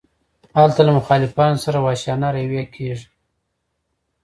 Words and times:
هلته 0.59 0.79
له 0.87 0.91
مخالفانو 0.99 1.57
سره 1.65 1.77
وحشیانه 1.85 2.27
رویه 2.35 2.65
کیږي. 2.75 3.07